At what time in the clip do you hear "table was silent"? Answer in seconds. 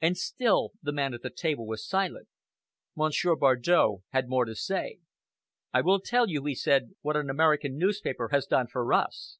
1.28-2.26